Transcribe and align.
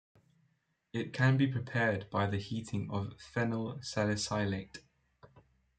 It 0.93 1.13
can 1.13 1.37
be 1.37 1.45
prepared 1.45 2.09
by 2.09 2.25
the 2.25 2.39
heating 2.39 2.89
of 2.89 3.13
phenyl 3.19 3.85
salicylate. 3.85 4.79